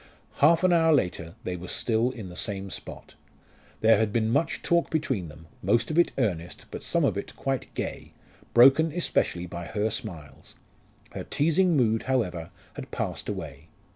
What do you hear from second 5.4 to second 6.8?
most of it earnest,